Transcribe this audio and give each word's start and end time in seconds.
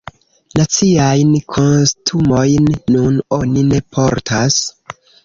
Naciajn 0.59 1.35
kostumojn 1.55 2.71
nun 2.95 3.21
oni 3.39 3.67
ne 3.69 3.83
portas. 3.99 4.57